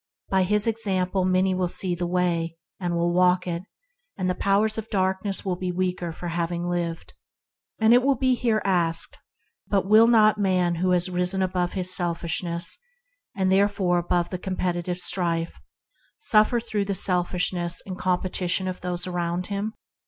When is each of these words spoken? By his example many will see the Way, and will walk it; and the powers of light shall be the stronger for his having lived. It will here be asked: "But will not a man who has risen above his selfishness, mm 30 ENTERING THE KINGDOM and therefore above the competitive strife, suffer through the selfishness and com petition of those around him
By 0.29 0.41
his 0.41 0.65
example 0.65 1.25
many 1.25 1.53
will 1.53 1.67
see 1.67 1.93
the 1.93 2.07
Way, 2.07 2.57
and 2.79 2.95
will 2.95 3.13
walk 3.13 3.45
it; 3.45 3.61
and 4.17 4.27
the 4.27 4.33
powers 4.33 4.79
of 4.79 4.85
light 4.91 5.17
shall 5.21 5.55
be 5.55 5.69
the 5.69 5.73
stronger 5.77 6.11
for 6.11 6.29
his 6.29 6.37
having 6.37 6.67
lived. 6.67 7.13
It 7.77 8.01
will 8.01 8.17
here 8.19 8.61
be 8.61 8.65
asked: 8.67 9.19
"But 9.67 9.85
will 9.85 10.07
not 10.07 10.39
a 10.39 10.41
man 10.41 10.73
who 10.73 10.89
has 10.89 11.07
risen 11.11 11.43
above 11.43 11.73
his 11.73 11.93
selfishness, 11.93 12.79
mm 12.79 12.79
30 12.79 12.79
ENTERING 12.79 13.09
THE 13.09 13.21
KINGDOM 13.27 13.41
and 13.41 13.51
therefore 13.51 13.97
above 13.99 14.29
the 14.31 14.39
competitive 14.39 14.97
strife, 14.97 15.59
suffer 16.17 16.59
through 16.59 16.85
the 16.85 16.95
selfishness 16.95 17.83
and 17.85 17.95
com 17.95 18.21
petition 18.23 18.67
of 18.67 18.81
those 18.81 19.05
around 19.05 19.47
him 19.53 19.75